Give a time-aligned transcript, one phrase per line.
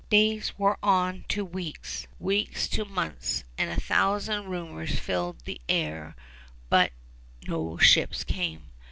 [0.09, 6.15] Days wore on to weeks, weeks to months, and a thousand rumors filled the air;
[6.71, 6.91] but
[7.47, 8.71] no ships came.